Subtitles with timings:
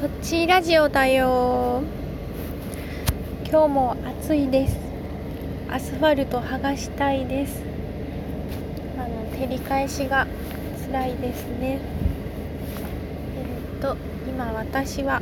[0.00, 1.82] とっちラジオだよ。
[3.44, 4.78] 今日も暑いです。
[5.70, 7.60] アスファルト剥がしたいです。
[8.96, 10.26] あの照り返しが
[10.90, 11.80] 辛いですね。
[13.36, 15.20] えっ、と今私は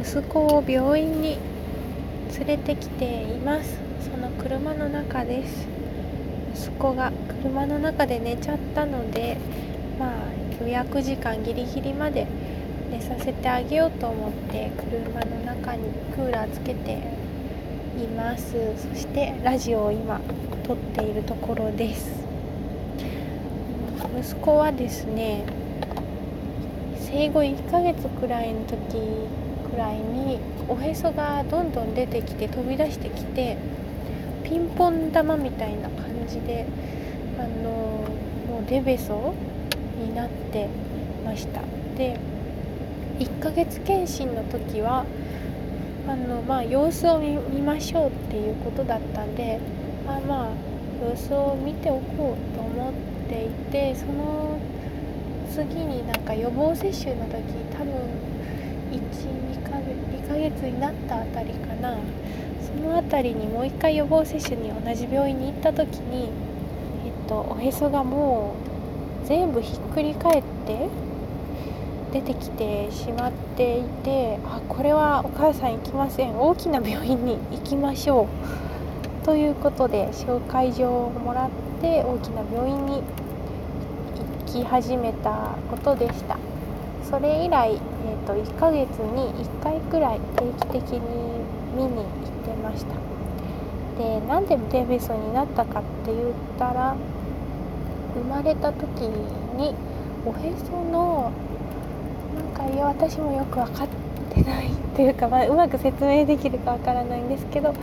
[0.00, 1.36] 息子を病院に
[2.38, 3.76] 連れてきています。
[4.08, 5.66] その車の中です。
[6.54, 7.10] 息子が
[7.42, 9.36] 車の中で寝ちゃったので
[9.98, 12.28] まあ予約時間ギリギリまで
[12.92, 16.98] 寝させてあげようと思って車の中にクーラーつけて
[17.98, 18.52] います。
[18.76, 20.20] そしてラジオを今
[20.62, 22.10] 撮っているところです。
[24.20, 25.44] 息子はですね
[26.98, 28.76] 生後1ヶ月くらいの時
[29.74, 33.56] くらいにおへそがどんどん出てきて飛び出してきて
[34.44, 36.66] ピンポン玉みたいな感じで
[37.38, 39.32] あのもうデベソ
[39.98, 40.68] になって
[41.24, 41.62] ました。
[41.96, 42.20] で
[43.22, 45.04] 1ヶ月検診の時は
[46.08, 49.60] あの、まあ、様子を見ましょうっていうことだったんで
[50.04, 50.48] まあまあ
[51.00, 52.92] 様子を見ておこうと思っ
[53.28, 54.58] ていてその
[55.54, 57.92] 次になんか予防接種の時多分
[58.90, 61.96] 12ヶ月 ,2 ヶ月になったあたりかな。
[62.60, 66.30] その辺りにもう一回予防接種に同じ病院に行った時に、
[67.04, 68.54] えっと、おへそがも
[69.24, 70.88] う全部ひっくり返って
[72.12, 76.38] 出てきてしまっていてあこれはお母さん行きません。
[76.38, 78.26] 大きな病院に行きましょう。
[79.24, 81.48] ということで紹介状をもらっ
[81.80, 83.02] て大きな病院に行
[84.44, 86.36] き始めたことでした。
[87.02, 91.00] それ以来、えーと、1ヶ月に1回くらい定期的に
[91.74, 92.04] 見に行っ
[92.44, 92.94] てました。
[93.98, 96.16] でなんでデベソになったかって言っ
[96.58, 96.94] たら
[98.14, 99.02] 生まれた時
[99.56, 99.74] に
[100.26, 101.32] おへその
[102.34, 103.88] なんかいや私もよく分かっ
[104.34, 107.74] てないっていうか、まあ、うまく説明できるかわからないんですけど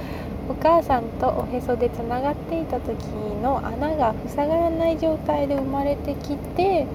[0.49, 2.95] お母さんとおへそでつながっていた時
[3.41, 6.87] の穴が塞がらない状態で生まれてきて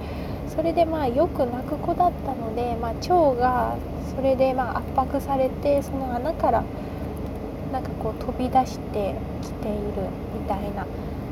[0.55, 3.77] それでまあよく泣く子だったので、まあ、腸が
[4.15, 6.63] それでまあ圧迫されてその穴から
[7.71, 10.85] なんかこう飛び出してきているみたいな。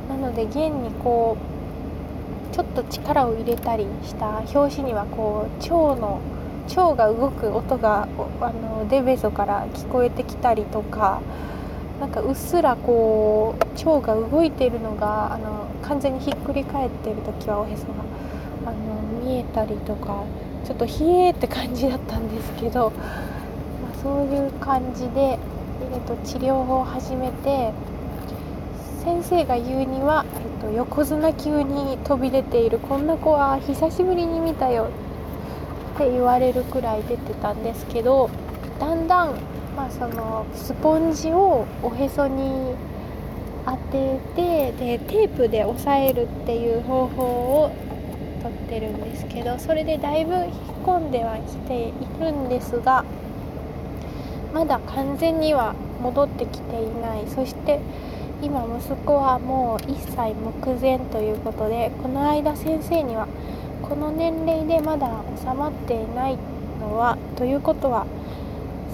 [0.10, 1.53] なので現にこう
[2.54, 6.22] ちょっと力を入れたりした表紙にはこう腸の
[6.70, 8.08] 腸が動く音が
[8.42, 11.22] あのデベソから聞こえてきたりとか
[12.00, 17.94] なんかうっすらこう腸が動いているのがあの完全にひっくり返っている時はおへそが
[18.68, 20.24] あの見えたりとか
[20.64, 27.74] ちょっと冷えって感じだったんですけど、まあ、そういう感じで、えー、と治療を始めて
[29.04, 34.90] 先生が言うには、えっと、横綱級に飛び出ているこんな子は久しぶりに見たよ
[35.96, 38.30] って言われるくらい出てたんですけど
[38.80, 39.36] だんだん、
[39.76, 42.76] まあ、そのスポンジをおへそに
[43.66, 47.72] 当ててでテープで押さえるっていう方法を
[48.42, 50.46] とってるんですけどそれでだいぶ引っ
[50.86, 53.04] 込んではきているんですが
[54.54, 57.28] まだ完全には戻ってきていない。
[57.28, 57.80] そして
[58.44, 63.26] 今息子はもう1歳目前ということでこの間先生には
[63.82, 66.38] この年齢でまだ収まっていない
[66.78, 68.06] のはということは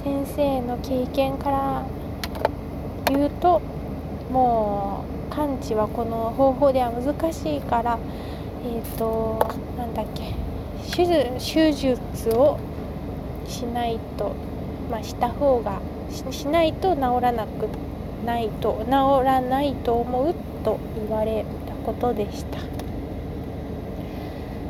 [0.04, 1.84] 先生の経験から
[3.08, 3.60] 言うと
[4.32, 7.98] もう完治はこの方法では難しいから
[8.64, 9.40] えっ、ー、と
[9.76, 10.36] なんだっけ
[10.94, 12.60] 手術を
[13.48, 14.36] しないと
[14.92, 15.82] まあした方が
[16.12, 17.89] しないと治らなくて
[18.26, 18.92] ないと治
[19.24, 22.60] らないと思うと言われたことでした。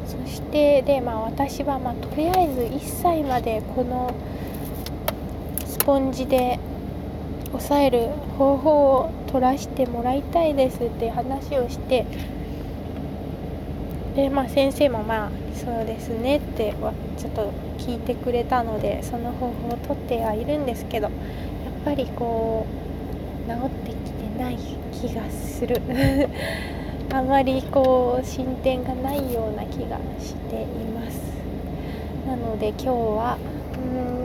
[0.05, 4.13] そしてでまあ私はまあとりあえず1歳までこの
[5.65, 6.59] スポンジで
[7.53, 12.05] 押さえる方法を取らせてもらいたいですって話をして
[14.15, 16.73] でまあ先生もまあそうですねって
[17.17, 21.13] ちょっと聞いてくれたのでその方法をとってはいるんですけどやっ
[21.85, 22.88] ぱりこう
[23.55, 24.57] ってきてない
[24.91, 25.81] 気がする。
[27.11, 31.19] あまりこう進展がないような気がしています。
[32.27, 33.37] なので今日は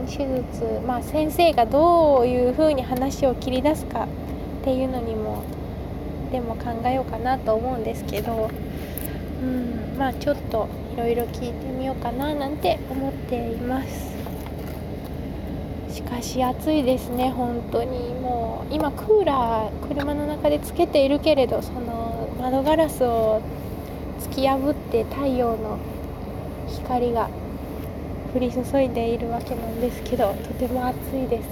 [0.02, 4.06] うん手術まあ先生がどういうふうに話を切り出すか
[4.60, 5.42] っていうのにも
[6.30, 8.50] でも考えようかなと思うんですけど
[9.42, 14.13] うんまあちょっといろいろ聞いてみようかななんて思っています。
[15.94, 18.12] しかし暑いですね本当に。
[18.14, 23.40] もう今クーラー車の中でつけているけれどその窓ガラスを
[24.22, 25.78] 突き破って太陽の
[26.66, 27.28] 光が
[28.34, 31.48] 降り注いでいるわけなんですけどとても暑いです。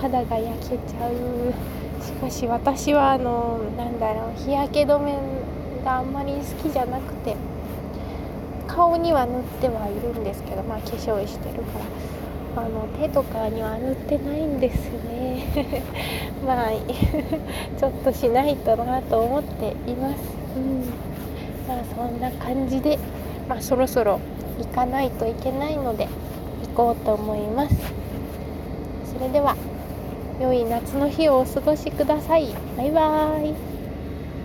[0.00, 2.02] 肌が焼けちゃう。
[2.02, 5.18] しかし私はあのなんだろう日焼け止め
[5.84, 7.36] があんまり好きじゃなくて
[8.66, 12.21] 顔には塗ってはいるんですけどまあ化粧してるから。
[12.54, 15.82] あの手とかには塗ってないんですね。
[16.46, 16.70] まあ
[17.78, 20.16] ちょっとしないとなと思っています。
[20.56, 20.84] うん。
[21.66, 22.98] まあそんな感じで
[23.48, 24.20] まあそろそろ
[24.58, 26.08] 行かないといけないので
[26.74, 27.74] 行こうと思います。
[29.14, 29.56] それでは
[30.40, 32.48] 良い夏の日をお過ごしください。
[32.76, 33.71] バイバーイ。